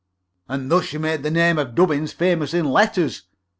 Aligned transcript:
'""And 0.49 0.71
thus 0.71 0.93
you 0.93 0.99
made 0.99 1.21
the 1.21 1.29
name 1.29 1.59
of 1.59 1.75
Dubbins 1.75 2.11
famous 2.11 2.55
in 2.55 2.71
letters!" 2.71 3.25